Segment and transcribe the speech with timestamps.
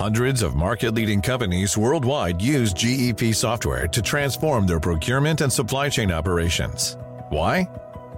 [0.00, 5.90] Hundreds of market leading companies worldwide use GEP software to transform their procurement and supply
[5.90, 6.96] chain operations.
[7.28, 7.68] Why?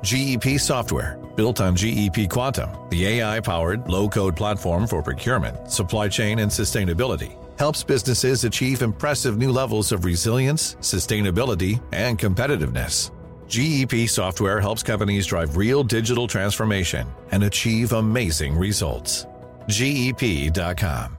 [0.05, 6.07] GEP software, built on GEP Quantum, the AI powered low code platform for procurement, supply
[6.09, 13.11] chain, and sustainability, helps businesses achieve impressive new levels of resilience, sustainability, and competitiveness.
[13.49, 19.27] GEP software helps companies drive real digital transformation and achieve amazing results.
[19.67, 21.19] GEP.com.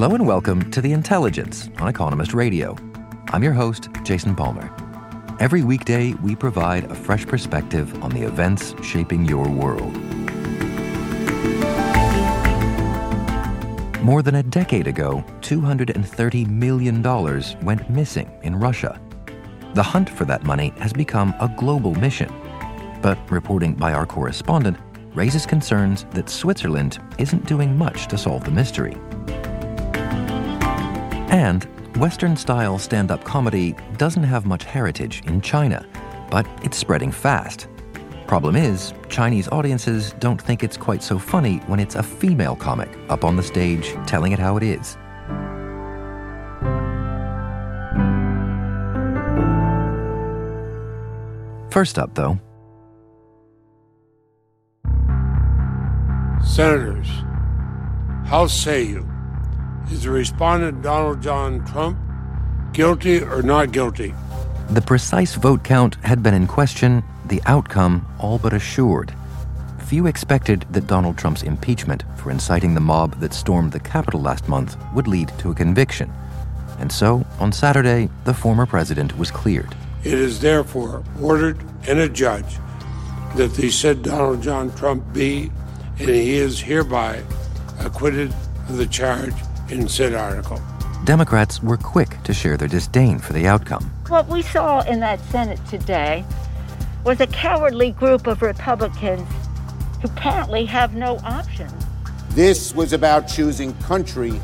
[0.00, 2.76] Hello and welcome to The Intelligence on Economist Radio.
[3.32, 4.72] I'm your host, Jason Palmer.
[5.40, 9.92] Every weekday, we provide a fresh perspective on the events shaping your world.
[14.04, 17.02] More than a decade ago, $230 million
[17.64, 19.00] went missing in Russia.
[19.74, 22.32] The hunt for that money has become a global mission.
[23.02, 24.78] But reporting by our correspondent
[25.16, 28.96] raises concerns that Switzerland isn't doing much to solve the mystery.
[31.30, 31.64] And
[31.98, 35.86] Western style stand up comedy doesn't have much heritage in China,
[36.30, 37.68] but it's spreading fast.
[38.26, 42.88] Problem is, Chinese audiences don't think it's quite so funny when it's a female comic
[43.08, 44.96] up on the stage telling it how it is.
[51.70, 52.38] First up, though,
[56.42, 57.08] Senators,
[58.24, 59.17] how say you?
[59.90, 61.98] Is the respondent Donald John Trump
[62.72, 64.14] guilty or not guilty?
[64.70, 69.14] the precise vote count had been in question, the outcome all but assured.
[69.86, 74.46] Few expected that Donald Trump's impeachment for inciting the mob that stormed the Capitol last
[74.46, 76.12] month would lead to a conviction.
[76.78, 79.74] And so, on Saturday, the former president was cleared.
[80.04, 82.58] It is therefore ordered and adjudged
[83.36, 85.50] that the said Donald John Trump be,
[85.98, 87.22] and he is hereby
[87.80, 88.34] acquitted
[88.68, 89.34] of the charge
[89.70, 90.60] in said article.
[91.04, 93.84] Democrats were quick to share their disdain for the outcome.
[94.08, 96.24] What we saw in that Senate today
[97.04, 99.28] was a cowardly group of Republicans
[100.02, 101.72] who apparently have no options.
[102.30, 104.40] This was about choosing country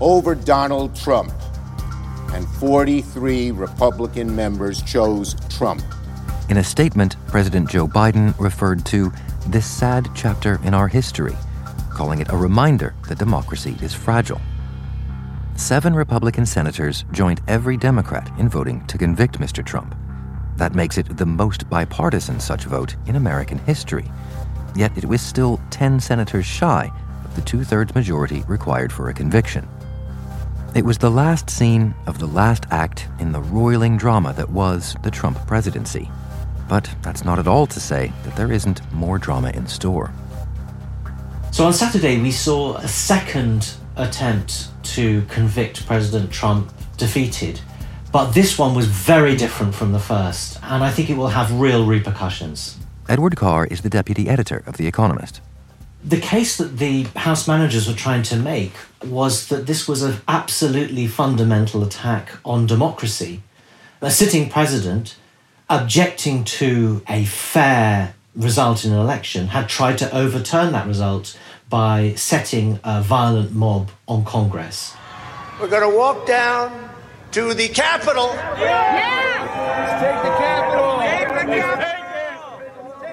[0.00, 1.32] over Donald Trump.
[2.32, 5.82] And 43 Republican members chose Trump.
[6.48, 9.12] In a statement, President Joe Biden referred to
[9.48, 11.36] this sad chapter in our history,
[11.90, 14.40] calling it a reminder that democracy is fragile.
[15.56, 19.64] Seven Republican senators joined every Democrat in voting to convict Mr.
[19.64, 19.94] Trump.
[20.56, 24.04] That makes it the most bipartisan such vote in American history.
[24.74, 26.92] Yet it was still 10 senators shy
[27.24, 29.66] of the two thirds majority required for a conviction.
[30.74, 34.94] It was the last scene of the last act in the roiling drama that was
[35.02, 36.10] the Trump presidency.
[36.68, 40.12] But that's not at all to say that there isn't more drama in store.
[41.50, 47.60] So on Saturday, we saw a second attempt to convict President Trump defeated.
[48.12, 51.52] But this one was very different from the first, and I think it will have
[51.52, 52.78] real repercussions.
[53.08, 55.40] Edward Carr is the deputy editor of The Economist.
[56.04, 58.72] The case that the House managers were trying to make
[59.04, 63.42] was that this was an absolutely fundamental attack on democracy.
[64.00, 65.16] A sitting president
[65.68, 71.36] objecting to a fair result in an election had tried to overturn that result
[71.68, 74.94] by setting a violent mob on Congress.
[75.60, 76.90] We're going to walk down
[77.32, 78.30] to the Capitol.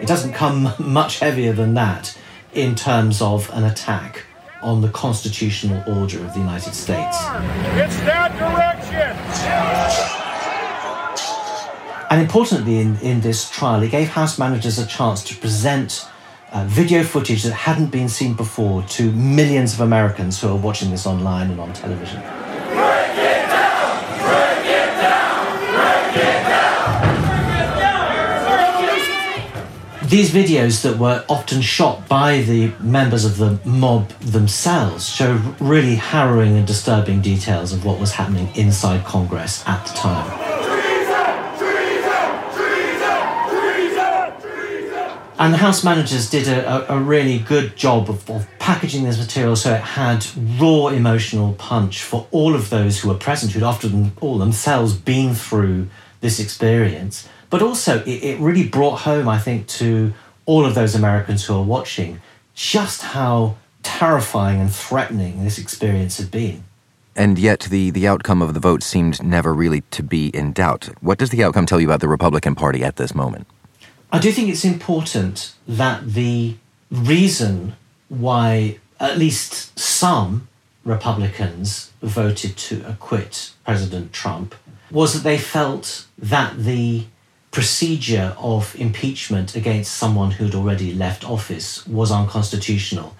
[0.01, 2.17] It doesn't come much heavier than that
[2.53, 4.23] in terms of an attack
[4.61, 7.17] on the constitutional order of the United States.
[7.75, 9.17] It's that direction.
[12.09, 16.07] And importantly, in, in this trial, it gave House managers a chance to present
[16.53, 20.91] uh, video footage that hadn't been seen before to millions of Americans who are watching
[20.91, 22.21] this online and on television.
[30.05, 35.95] These videos that were often shot by the members of the mob themselves show really
[35.95, 40.52] harrowing and disturbing details of what was happening inside Congress at the time.
[45.39, 49.55] And the house managers did a, a, really good job of, of, packaging this material
[49.55, 50.25] so it had
[50.59, 55.33] raw emotional punch for all of those who were present, who'd often all themselves been
[55.33, 55.87] through
[56.21, 57.27] this experience.
[57.49, 60.13] But also, it, it really brought home, I think, to
[60.45, 62.21] all of those Americans who are watching
[62.53, 66.63] just how terrifying and threatening this experience had been.
[67.15, 70.89] And yet, the, the outcome of the vote seemed never really to be in doubt.
[71.01, 73.47] What does the outcome tell you about the Republican Party at this moment?
[74.13, 76.55] I do think it's important that the
[76.91, 77.75] reason
[78.09, 80.47] why at least some
[80.85, 84.53] Republicans voted to acquit President Trump
[84.91, 87.05] was that they felt that the
[87.49, 93.15] procedure of impeachment against someone who'd already left office was unconstitutional.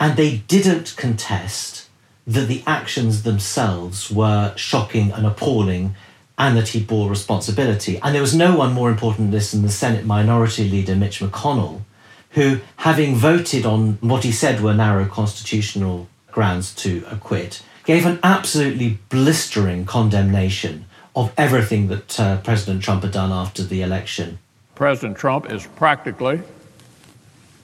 [0.00, 1.90] And they didn't contest
[2.26, 5.94] that the actions themselves were shocking and appalling
[6.38, 7.98] and that he bore responsibility.
[8.00, 11.18] And there was no one more important than this than the Senate Minority Leader Mitch
[11.18, 11.82] McConnell,
[12.30, 18.20] who, having voted on what he said were narrow constitutional grounds to acquit, gave an
[18.22, 20.84] absolutely blistering condemnation
[21.16, 24.38] of everything that uh, President Trump had done after the election.
[24.76, 26.40] President Trump is practically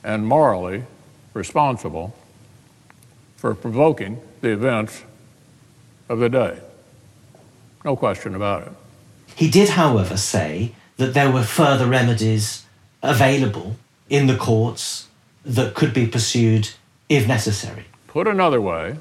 [0.03, 0.83] and morally
[1.33, 2.17] responsible
[3.37, 5.05] for provoking the events
[6.09, 6.59] of the day.
[7.85, 8.73] No question about it.
[9.37, 12.65] He did, however, say that there were further remedies
[13.03, 13.77] available
[14.09, 15.09] in the courts
[15.45, 16.71] that could be pursued
[17.09, 17.85] if necessary.
[18.07, 18.97] Put another way,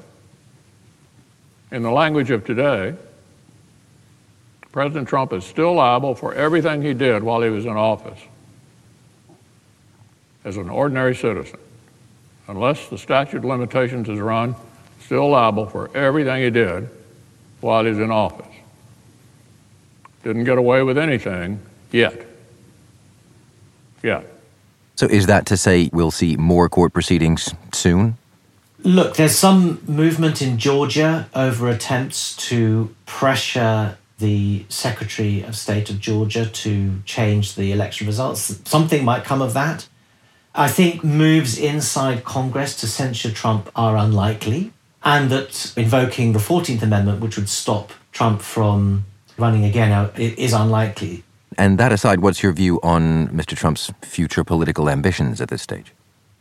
[1.70, 2.94] in the language of today,
[4.70, 8.18] President Trump is still liable for everything he did while he was in office
[10.44, 11.58] as an ordinary citizen.
[12.48, 14.54] Unless the statute of limitations is run,
[15.00, 16.88] still liable for everything he did
[17.60, 18.46] while he's in office.
[20.24, 21.60] Didn't get away with anything
[21.92, 22.26] yet.
[24.02, 24.24] Yet.
[24.96, 28.16] So is that to say we'll see more court proceedings soon?
[28.82, 36.00] Look, there's some movement in Georgia over attempts to pressure the Secretary of State of
[36.00, 38.60] Georgia to change the election results.
[38.64, 39.88] Something might come of that.
[40.54, 44.72] I think moves inside Congress to censure Trump are unlikely,
[45.02, 49.04] and that invoking the 14th Amendment, which would stop Trump from
[49.36, 51.24] running again, is unlikely.
[51.56, 53.56] And that aside, what's your view on Mr.
[53.56, 55.92] Trump's future political ambitions at this stage?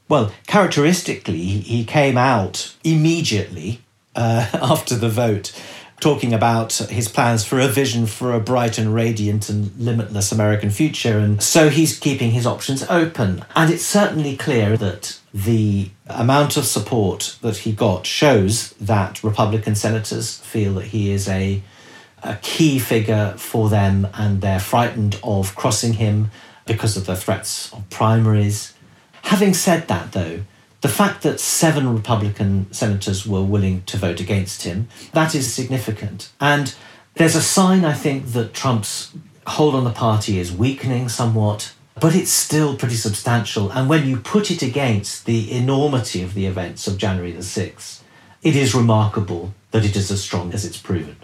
[0.09, 3.81] Well, characteristically, he came out immediately
[4.15, 5.53] uh, after the vote
[6.03, 10.69] talking about his plans for a vision for a bright and radiant and limitless American
[10.69, 11.17] future.
[11.17, 13.45] And so he's keeping his options open.
[13.55, 19.75] And it's certainly clear that the amount of support that he got shows that Republican
[19.75, 21.63] senators feel that he is a,
[22.23, 26.31] a key figure for them and they're frightened of crossing him
[26.65, 28.73] because of the threats of primaries.
[29.23, 30.41] Having said that, though,
[30.81, 36.31] the fact that seven Republican senators were willing to vote against him, that is significant.
[36.41, 36.75] And
[37.15, 39.13] there's a sign, I think, that Trump's
[39.47, 43.71] hold on the party is weakening somewhat, but it's still pretty substantial.
[43.71, 48.01] And when you put it against the enormity of the events of January the 6th,
[48.41, 51.17] it is remarkable that it is as strong as it's proven.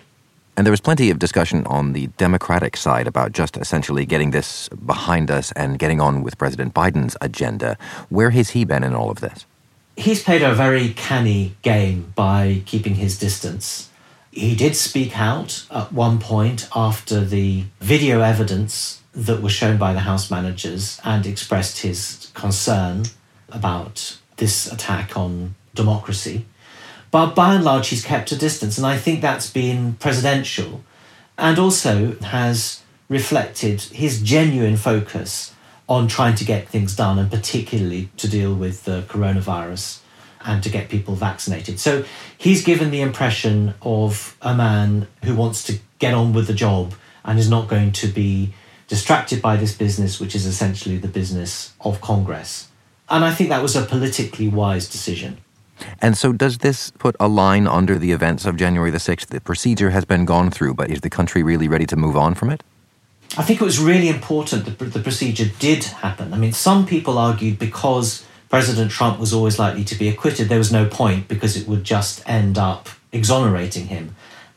[0.60, 4.68] And there was plenty of discussion on the Democratic side about just essentially getting this
[4.86, 7.78] behind us and getting on with President Biden's agenda.
[8.10, 9.46] Where has he been in all of this?
[9.96, 13.90] He's played a very canny game by keeping his distance.
[14.32, 19.94] He did speak out at one point after the video evidence that was shown by
[19.94, 23.06] the House managers and expressed his concern
[23.48, 26.46] about this attack on democracy.
[27.12, 28.78] But by and large, he's kept a distance.
[28.78, 30.84] And I think that's been presidential
[31.38, 35.54] and also has reflected his genuine focus
[35.88, 40.00] on trying to get things done and particularly to deal with the coronavirus
[40.46, 41.80] and to get people vaccinated.
[41.80, 42.06] So
[42.38, 46.94] he's given the impression of a man who wants to get on with the job
[47.26, 48.54] and is not going to be
[48.88, 52.70] distracted by this business, which is essentially the business of Congress.
[53.10, 55.40] And I think that was a politically wise decision.
[56.02, 59.28] And so, does this put a line under the events of January the 6th?
[59.28, 62.36] The procedure has been gone through, but is the country really ready to move on
[62.36, 62.64] from it?
[63.38, 66.34] I think it was really important that the procedure did happen.
[66.34, 70.58] I mean, some people argued because President Trump was always likely to be acquitted, there
[70.58, 74.16] was no point because it would just end up exonerating him.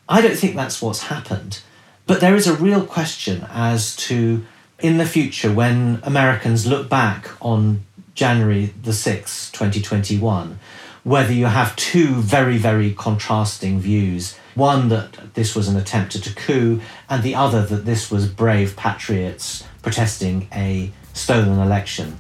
[0.08, 1.60] I don't think that's what's happened.
[2.06, 4.44] But there is a real question as to,
[4.80, 10.58] in the future, when Americans look back on January the 6th, 2021,
[11.04, 16.26] whether you have two very, very contrasting views one that this was an attempt at
[16.26, 22.18] a coup, and the other that this was brave patriots protesting a stolen election.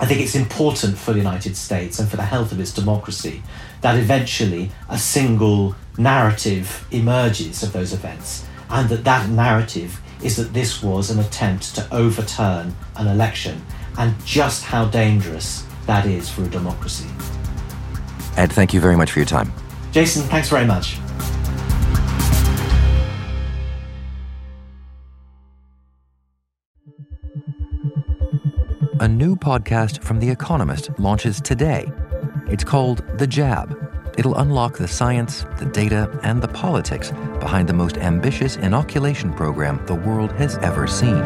[0.00, 3.42] I think it's important for the United States and for the health of its democracy
[3.80, 10.52] that eventually a single narrative emerges of those events, and that that narrative is that
[10.52, 13.60] this was an attempt to overturn an election,
[13.98, 17.06] and just how dangerous that is for a democracy.
[18.38, 19.52] Ed, thank you very much for your time.
[19.90, 20.98] Jason, thanks very much.
[29.00, 31.86] a new podcast from The Economist launches today.
[32.48, 33.76] It's called The Jab.
[34.18, 39.84] It'll unlock the science, the data, and the politics behind the most ambitious inoculation program
[39.86, 41.22] the world has ever seen.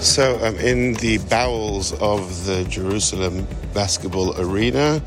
[0.00, 5.02] So I'm in the bowels of the Jerusalem basketball arena,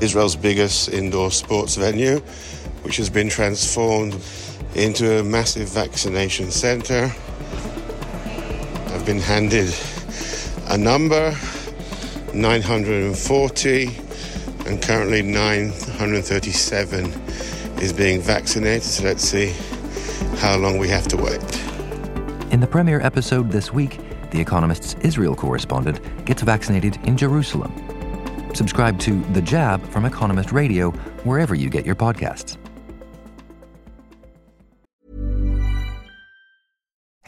[0.00, 2.20] Israel's biggest indoor sports venue,
[2.82, 4.16] which has been transformed
[4.74, 7.12] into a massive vaccination center.
[8.88, 9.74] I've been handed
[10.68, 11.34] a number
[12.34, 13.90] 940,
[14.66, 17.06] and currently 937
[17.80, 18.82] is being vaccinated.
[18.82, 19.54] So let's see
[20.36, 21.69] how long we have to wait.
[22.50, 24.00] In the premiere episode this week,
[24.32, 27.72] The Economist's Israel correspondent gets vaccinated in Jerusalem.
[28.54, 30.90] Subscribe to The Jab from Economist Radio
[31.22, 32.59] wherever you get your podcasts.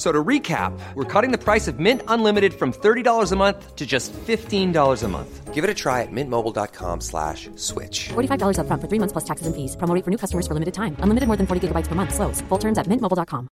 [0.00, 3.84] So to recap, we're cutting the price of Mint Unlimited from $30 a month to
[3.84, 5.52] just $15 a month.
[5.52, 8.08] Give it a try at mintmobile.com slash switch.
[8.08, 9.76] $45 up front for three months plus taxes and fees.
[9.76, 10.96] Promo for new customers for limited time.
[11.00, 12.14] Unlimited more than 40 gigabytes per month.
[12.14, 12.40] Slows.
[12.48, 13.48] Full terms at mintmobile.com.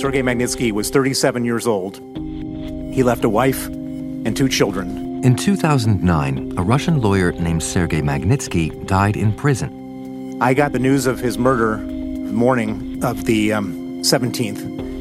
[0.00, 2.00] Sergei Magnitsky was 37 years old.
[2.92, 5.24] He left a wife and two children.
[5.24, 9.81] In 2009, a Russian lawyer named Sergei Magnitsky died in prison
[10.42, 14.58] I got the news of his murder morning of the um, 17th,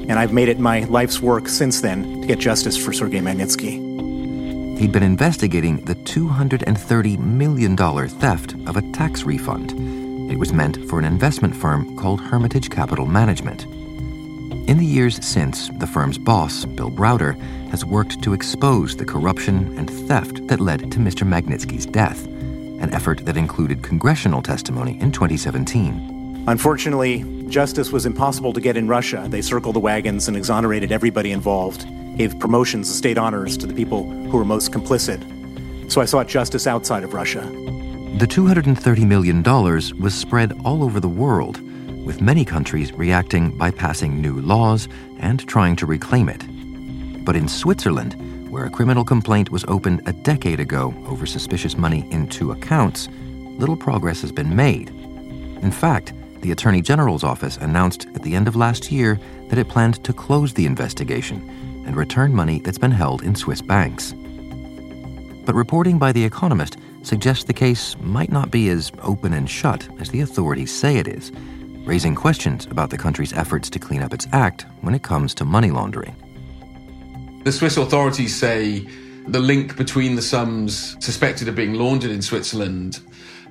[0.08, 4.78] and I've made it my life's work since then to get justice for Sergei Magnitsky.
[4.78, 9.72] He'd been investigating the $230 million theft of a tax refund.
[10.32, 13.64] It was meant for an investment firm called Hermitage Capital Management.
[14.70, 17.36] In the years since, the firm's boss, Bill Browder,
[17.72, 21.28] has worked to expose the corruption and theft that led to Mr.
[21.28, 22.28] Magnitsky's death
[22.82, 26.44] an effort that included congressional testimony in 2017.
[26.48, 29.26] Unfortunately, justice was impossible to get in Russia.
[29.30, 31.86] They circled the wagons and exonerated everybody involved,
[32.18, 35.22] gave promotions and state honors to the people who were most complicit.
[35.92, 37.42] So I sought justice outside of Russia.
[38.18, 41.60] The $230 million was spread all over the world,
[42.06, 44.88] with many countries reacting by passing new laws
[45.20, 46.44] and trying to reclaim it.
[47.24, 48.16] But in Switzerland,
[48.52, 53.08] where a criminal complaint was opened a decade ago over suspicious money in two accounts,
[53.58, 54.90] little progress has been made.
[54.90, 59.18] In fact, the Attorney General's office announced at the end of last year
[59.48, 61.38] that it planned to close the investigation
[61.88, 64.14] and return money that's been held in Swiss banks.
[65.46, 69.88] But reporting by The Economist suggests the case might not be as open and shut
[70.02, 71.32] as the authorities say it is,
[71.86, 75.46] raising questions about the country's efforts to clean up its act when it comes to
[75.46, 76.16] money laundering.
[77.44, 78.88] The Swiss authorities say
[79.28, 83.00] the link between the sums suspected of being laundered in Switzerland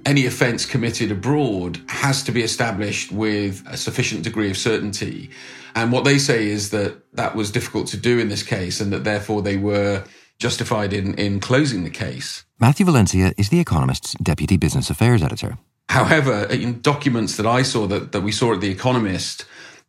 [0.07, 5.31] any offence committed abroad has to be established with a sufficient degree of certainty.
[5.75, 8.93] And what they say is that that was difficult to do in this case and
[8.93, 10.05] that therefore they were
[10.39, 12.45] justified in, in closing the case.
[12.59, 15.59] Matthew Valencia is The Economist's deputy business affairs editor.
[15.89, 19.45] However, in documents that I saw that, that we saw at The Economist,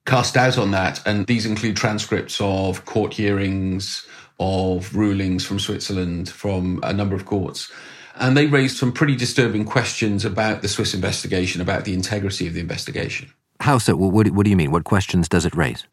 [0.06, 1.06] cast doubt on that.
[1.06, 4.06] And these include transcripts of court hearings,
[4.40, 7.72] of rulings from Switzerland, from a number of courts.
[8.16, 12.54] And they raised some pretty disturbing questions about the Swiss investigation, about the integrity of
[12.54, 13.32] the investigation.
[13.60, 13.96] How so?
[13.96, 14.72] What, what do you mean?
[14.72, 15.86] What questions does it raise?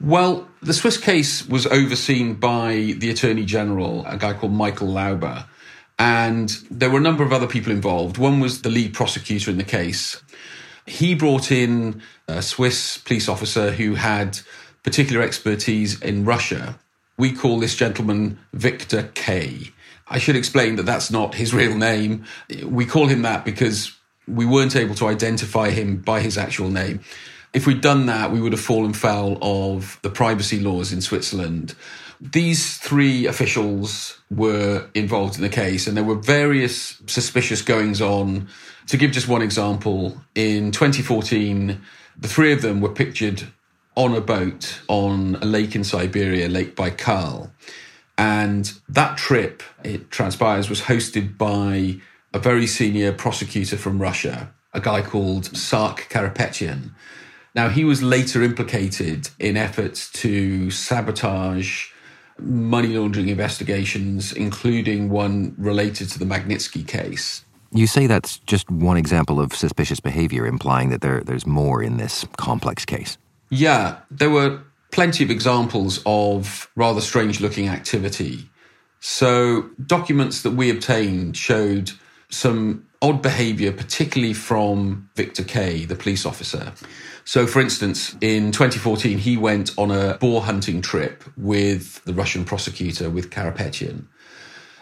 [0.00, 5.46] Well, the Swiss case was overseen by the Attorney General, a guy called Michael Lauber.
[5.98, 8.18] And there were a number of other people involved.
[8.18, 10.20] One was the lead prosecutor in the case.
[10.86, 14.38] He brought in a Swiss police officer who had
[14.82, 16.78] particular expertise in Russia.
[17.16, 19.70] We call this gentleman Victor K.
[20.08, 22.24] I should explain that that's not his real name.
[22.64, 27.00] We call him that because we weren't able to identify him by his actual name.
[27.52, 31.74] If we'd done that, we would have fallen foul of the privacy laws in Switzerland.
[32.20, 38.48] These three officials were involved in the case, and there were various suspicious goings on.
[38.88, 41.80] To give just one example, in 2014,
[42.16, 43.44] the three of them were pictured
[43.96, 47.50] on a boat on a lake in Siberia, Lake Baikal.
[48.16, 52.00] And that trip, it transpires, was hosted by
[52.32, 56.90] a very senior prosecutor from Russia, a guy called Saak Karapetyan.
[57.54, 61.90] Now, he was later implicated in efforts to sabotage
[62.38, 67.44] money laundering investigations, including one related to the Magnitsky case.
[67.74, 71.96] You say that's just one example of suspicious behavior, implying that there, there's more in
[71.96, 73.18] this complex case.
[73.50, 74.60] Yeah, there were
[74.92, 78.48] plenty of examples of rather strange looking activity.
[79.00, 81.90] So, documents that we obtained showed
[82.30, 86.72] some odd behavior, particularly from Victor K., the police officer.
[87.24, 92.44] So, for instance, in 2014, he went on a boar hunting trip with the Russian
[92.44, 94.06] prosecutor, with Karapetyan.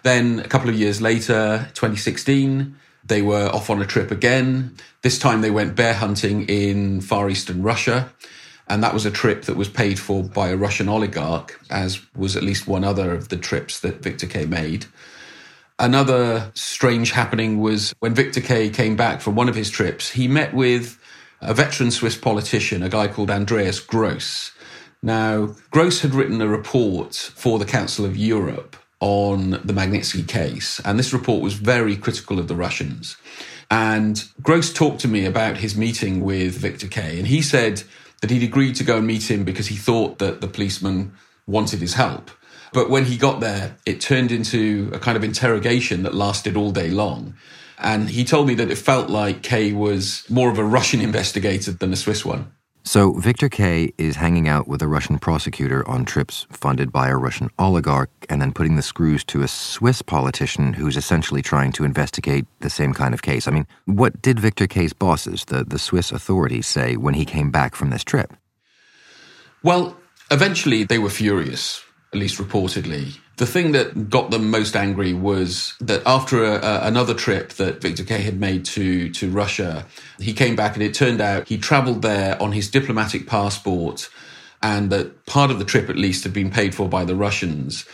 [0.02, 4.76] Then, a couple of years later, 2016, they were off on a trip again.
[5.02, 8.12] This time, they went bear hunting in far eastern Russia.
[8.68, 12.36] And that was a trip that was paid for by a Russian oligarch, as was
[12.36, 14.86] at least one other of the trips that Victor K made.
[15.78, 20.28] Another strange happening was when Victor K came back from one of his trips, he
[20.28, 20.98] met with
[21.40, 24.52] a veteran Swiss politician, a guy called Andreas Gross.
[25.02, 30.80] Now, Gross had written a report for the Council of Europe on the Magnitsky case,
[30.84, 33.16] and this report was very critical of the Russians.
[33.68, 37.82] And Gross talked to me about his meeting with Victor K, and he said
[38.20, 41.14] that he'd agreed to go and meet him because he thought that the policeman
[41.48, 42.30] wanted his help.
[42.72, 46.70] But when he got there, it turned into a kind of interrogation that lasted all
[46.70, 47.34] day long.
[47.78, 51.72] And he told me that it felt like K was more of a Russian investigator
[51.72, 52.52] than a Swiss one.
[52.84, 57.16] So Victor K is hanging out with a Russian prosecutor on trips funded by a
[57.16, 61.84] Russian oligarch and then putting the screws to a Swiss politician who's essentially trying to
[61.84, 63.46] investigate the same kind of case.
[63.46, 67.52] I mean, what did Victor K's bosses, the, the Swiss authorities, say when he came
[67.52, 68.32] back from this trip?
[69.62, 69.96] Well,
[70.32, 73.16] eventually they were furious, at least reportedly.
[73.42, 77.80] The thing that got them most angry was that after a, a, another trip that
[77.82, 79.84] Victor K had made to, to Russia,
[80.20, 84.08] he came back and it turned out he traveled there on his diplomatic passport
[84.62, 87.84] and that part of the trip at least had been paid for by the Russians.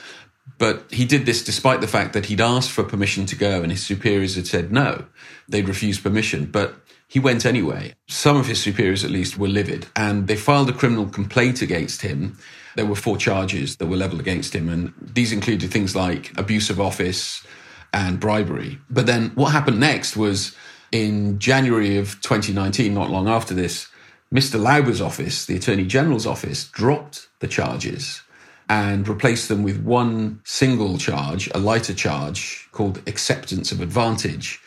[0.58, 3.72] But he did this despite the fact that he'd asked for permission to go and
[3.72, 5.06] his superiors had said no.
[5.48, 6.44] They'd refused permission.
[6.44, 6.74] But
[7.08, 7.94] he went anyway.
[8.06, 12.02] Some of his superiors, at least, were livid and they filed a criminal complaint against
[12.02, 12.36] him
[12.78, 16.70] there were four charges that were leveled against him, and these included things like abuse
[16.70, 17.44] of office
[17.92, 18.78] and bribery.
[18.88, 20.54] But then what happened next was
[20.92, 23.88] in January of 2019, not long after this,
[24.32, 24.60] Mr.
[24.60, 28.22] Lauber's office, the Attorney General's office, dropped the charges
[28.68, 34.60] and replaced them with one single charge, a lighter charge called acceptance of advantage.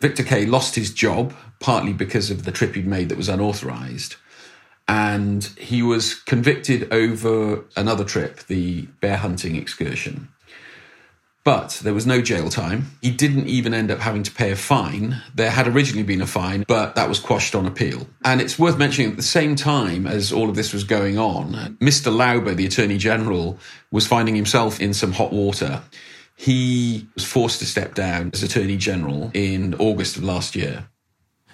[0.00, 4.16] Victor K lost his job, partly because of the trip he'd made that was unauthorized
[4.90, 10.28] and he was convicted over another trip, the bear hunting excursion.
[11.44, 12.90] But there was no jail time.
[13.00, 15.22] He didn't even end up having to pay a fine.
[15.32, 18.08] There had originally been a fine, but that was quashed on appeal.
[18.24, 21.76] And it's worth mentioning at the same time as all of this was going on,
[21.80, 22.12] Mr.
[22.14, 23.60] Lauber, the Attorney General,
[23.92, 25.82] was finding himself in some hot water.
[26.34, 30.89] He was forced to step down as Attorney General in August of last year.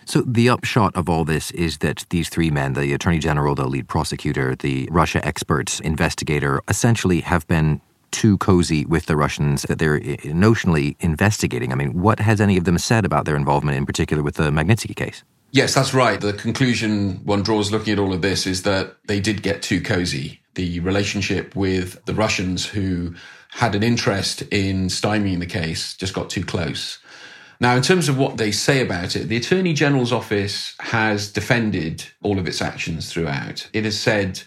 [0.09, 3.67] So, the upshot of all this is that these three men, the Attorney General, the
[3.67, 7.81] lead prosecutor, the Russia expert, investigator, essentially have been
[8.13, 11.73] too cozy with the Russians that they're notionally investigating.
[11.73, 14.53] I mean, what has any of them said about their involvement, in particular with the
[14.53, 15.25] Magnitsky case?
[15.51, 16.21] Yes, that's right.
[16.21, 19.81] The conclusion one draws looking at all of this is that they did get too
[19.81, 20.41] cozy.
[20.55, 23.17] The relationship with the Russians who
[23.51, 26.99] had an interest in stymieing the case just got too close.
[27.61, 32.05] Now, in terms of what they say about it, the Attorney General's office has defended
[32.23, 33.69] all of its actions throughout.
[33.73, 34.43] It has said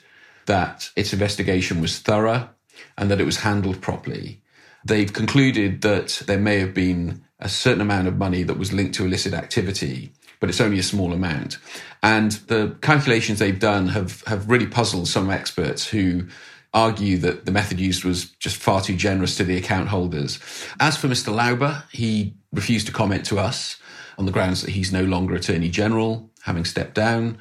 [0.46, 2.50] that its investigation was thorough
[2.98, 4.42] and that it was handled properly.
[4.86, 8.96] They've concluded that there may have been a certain amount of money that was linked
[8.96, 11.58] to illicit activity, but it's only a small amount.
[12.04, 16.28] And the calculations they've done have, have really puzzled some experts who
[16.74, 20.40] argue that the method used was just far too generous to the account holders.
[20.80, 21.34] As for Mr.
[21.34, 23.78] Lauber, he refused to comment to us
[24.18, 27.38] on the grounds that he's no longer Attorney General, having stepped down.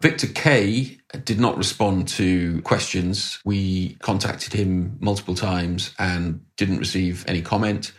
[0.00, 3.40] Victor K did not respond to questions.
[3.44, 7.92] We contacted him multiple times and didn't receive any comment.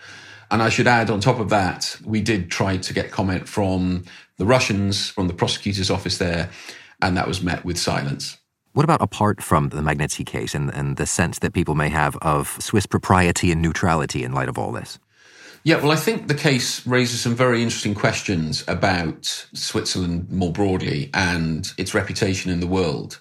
[0.51, 4.05] And I should add, on top of that, we did try to get comment from
[4.37, 6.49] the Russians, from the prosecutor's office there,
[7.01, 8.37] and that was met with silence.
[8.73, 12.15] What about apart from the Magnitsky case and, and the sense that people may have
[12.17, 14.99] of Swiss propriety and neutrality in light of all this?
[15.63, 21.09] Yeah, well, I think the case raises some very interesting questions about Switzerland more broadly
[21.13, 23.19] and its reputation in the world.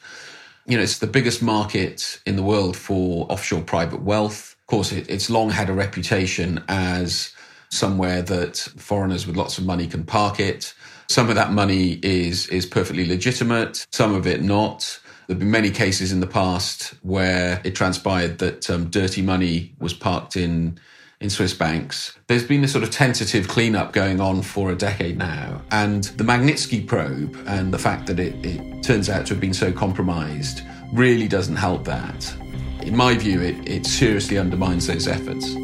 [0.66, 4.54] You know, it's the biggest market in the world for offshore private wealth.
[4.60, 7.32] Of course, it, it's long had a reputation as
[7.70, 10.74] somewhere that foreigners with lots of money can park it.
[11.08, 15.00] Some of that money is is perfectly legitimate, some of it not.
[15.28, 19.74] There have been many cases in the past where it transpired that um, dirty money
[19.78, 20.80] was parked in
[21.20, 22.16] in Swiss banks.
[22.28, 25.60] There's been this sort of tentative cleanup going on for a decade now.
[25.70, 29.52] And the Magnitsky probe and the fact that it, it turns out to have been
[29.52, 30.62] so compromised
[30.94, 32.34] really doesn't help that.
[32.82, 35.54] In my view, it, it seriously undermines those efforts.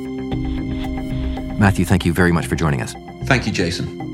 [1.58, 2.92] Matthew, thank you very much for joining us.
[3.26, 4.13] Thank you, Jason.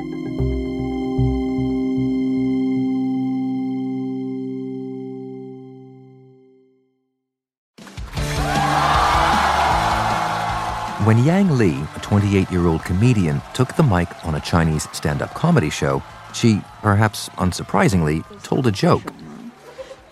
[11.09, 15.21] When Yang Li, a 28 year old comedian, took the mic on a Chinese stand
[15.21, 16.01] up comedy show,
[16.33, 19.11] she, perhaps unsurprisingly, told a joke.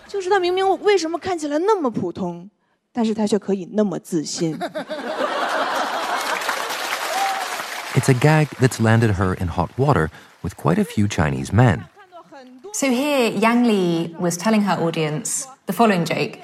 [0.06, 2.48] 就是他明明为什么看起来那么普通，
[2.92, 4.58] 但是他却可以那么自信。
[7.94, 10.10] It's a gag that's landed her in hot water
[10.42, 11.84] with quite a few Chinese men.
[12.72, 16.38] So here, Yang Li was telling her audience the following joke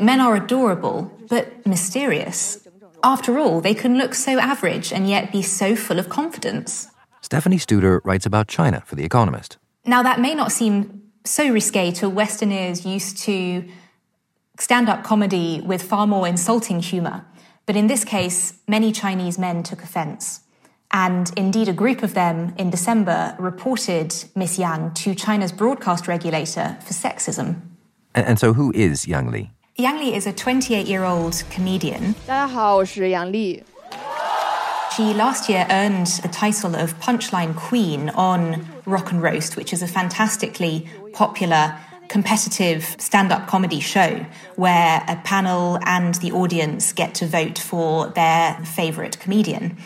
[0.00, 2.58] Men are adorable, but mysterious.
[3.07, 6.89] After all, they can look so average and yet be so full of confidence.
[7.21, 9.55] Stephanie Studer writes about China for The Economist.
[9.85, 13.63] Now, that may not seem so risque to Westerners used to
[14.59, 17.25] stand up comedy with far more insulting humour,
[17.65, 20.41] but in this case, many Chinese men took offence.
[20.91, 26.77] And indeed, a group of them in December reported Miss Yang to China's broadcast regulator
[26.81, 27.61] for sexism.
[28.13, 29.51] And, and so, who is Yang Li?
[29.76, 32.14] Yang Li is a 28 year old comedian.
[32.26, 33.64] 大家好，我是杨丽。
[34.94, 39.82] She last year earned the title of Punchline Queen on Rock and Roast, which is
[39.82, 41.76] a fantastically popular,
[42.08, 48.08] competitive stand up comedy show where a panel and the audience get to vote for
[48.08, 49.78] their favourite comedian.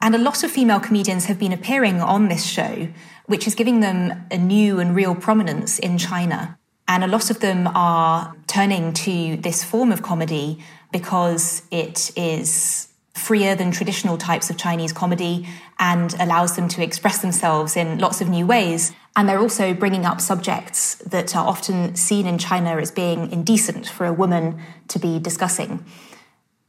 [0.00, 2.88] And a lot of female comedians have been appearing on this show,
[3.26, 6.58] which is giving them a new and real prominence in China.
[6.91, 10.59] And a lot of them are turning to this form of comedy
[10.91, 15.47] because it is freer than traditional types of Chinese comedy
[15.79, 18.91] and allows them to express themselves in lots of new ways.
[19.15, 23.87] And they're also bringing up subjects that are often seen in China as being indecent
[23.87, 25.85] for a woman to be discussing.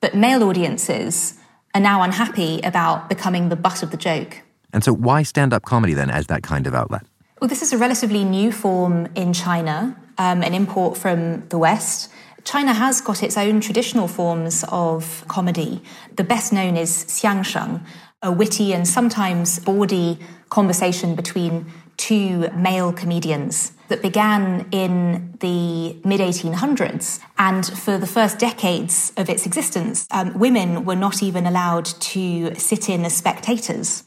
[0.01, 1.37] But male audiences
[1.75, 4.43] are now unhappy about becoming the butt of the joke.
[4.73, 7.03] And so, why stand up comedy then as that kind of outlet?
[7.41, 12.11] Well, this is a relatively new form in China, um, an import from the West.
[12.45, 15.83] China has got its own traditional forms of comedy.
[16.17, 17.81] The best known is xiangsheng,
[18.23, 26.21] a witty and sometimes bawdy conversation between two male comedians that began in the mid
[26.21, 27.21] 1800s.
[27.39, 32.55] And for the first decades of its existence, um, women were not even allowed to
[32.55, 34.05] sit in as spectators.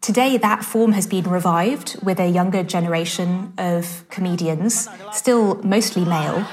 [0.00, 6.46] Today, that form has been revived with a younger generation of comedians, still mostly male.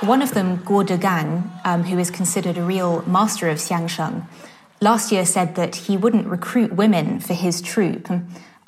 [0.00, 4.26] One of them, Guo Degang, um, who is considered a real master of Xiangsheng,
[4.80, 8.08] last year said that he wouldn't recruit women for his troupe,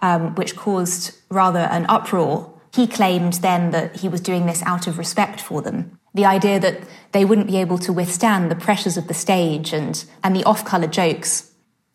[0.01, 2.53] um, which caused rather an uproar.
[2.75, 6.00] He claimed then that he was doing this out of respect for them.
[6.15, 6.81] The idea that
[7.13, 10.65] they wouldn't be able to withstand the pressures of the stage and, and the off
[10.65, 11.51] colour jokes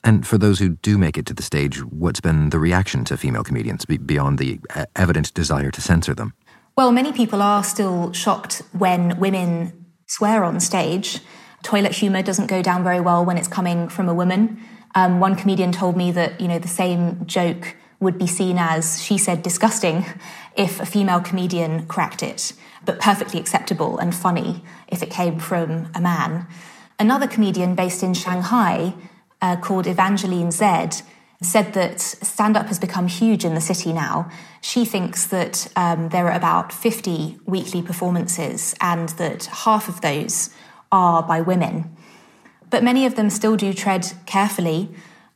[0.05, 3.17] And for those who do make it to the stage, what's been the reaction to
[3.17, 6.35] female comedians beyond the uh, evident desire to censor them?
[6.77, 11.21] Well, many people are still shocked when women swear on stage.
[11.63, 14.61] Toilet humour doesn't go down very well when it's coming from a woman.
[14.93, 19.01] Um, one comedian told me that, you know, the same joke would be seen as,
[19.03, 20.05] she said, disgusting
[20.55, 22.53] if a female comedian cracked it,
[22.83, 26.47] but perfectly acceptable and funny if it came from a man.
[26.99, 28.93] Another comedian based in Shanghai
[29.41, 31.01] uh, called Evangeline Zed
[31.41, 34.29] said that stand up has become huge in the city now.
[34.61, 40.49] She thinks that um, there are about 50 weekly performances and that half of those
[40.91, 41.95] are by women.
[42.69, 44.89] But many of them still do tread carefully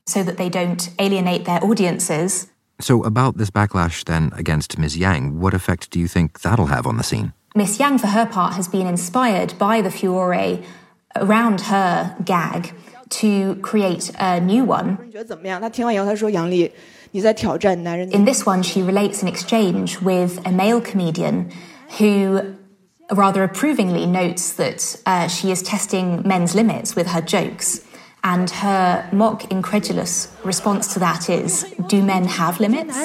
[0.10, 2.50] so that they don't alienate their audiences.
[2.82, 4.98] So, about this backlash then against Ms.
[4.98, 7.34] Yang, what effect do you think that'll have on the scene?
[7.56, 10.60] Miss Yang, for her part, has been inspired by the furore
[11.16, 12.74] around her gag
[13.10, 15.12] to create a new one.
[17.12, 21.52] In this one, she relates an exchange with a male comedian
[21.98, 22.56] who
[23.12, 27.84] rather approvingly notes that uh, she is testing men's limits with her jokes.
[28.24, 32.96] And her mock incredulous response to that is Do men have limits?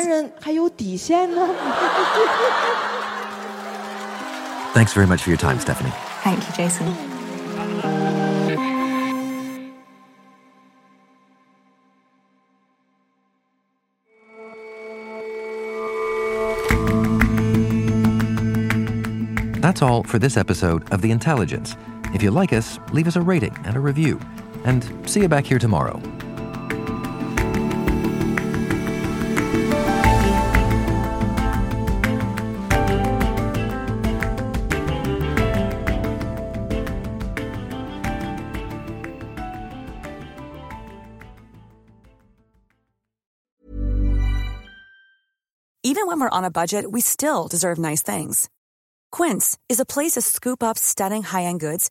[4.75, 5.93] Thanks very much for your time, Stephanie.
[6.25, 7.95] Thank you, Jason.
[19.61, 21.77] That's all for this episode of The Intelligence.
[22.13, 24.21] If you like us, leave us a rating and a review.
[24.65, 26.01] And see you back here tomorrow.
[45.87, 48.51] Even when we're on a budget, we still deserve nice things.
[49.13, 51.91] Quince is a place to scoop up stunning high end goods